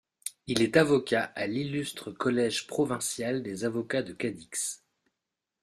Il 0.47 0.63
est 0.63 0.77
avocat 0.77 1.31
à 1.35 1.45
l'Illustre 1.45 2.09
collège 2.09 2.65
provincial 2.65 3.43
des 3.43 3.65
avocats 3.65 4.01
de 4.01 4.13
Cadix. 4.13 4.81